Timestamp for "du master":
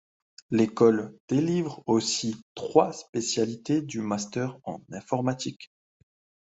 3.83-4.57